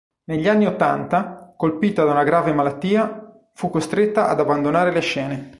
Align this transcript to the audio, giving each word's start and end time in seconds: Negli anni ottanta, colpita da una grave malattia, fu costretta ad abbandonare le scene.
Negli 0.23 0.47
anni 0.47 0.65
ottanta, 0.65 1.53
colpita 1.55 2.03
da 2.03 2.09
una 2.09 2.23
grave 2.23 2.51
malattia, 2.53 3.37
fu 3.53 3.69
costretta 3.69 4.29
ad 4.29 4.39
abbandonare 4.39 4.91
le 4.91 4.99
scene. 4.99 5.49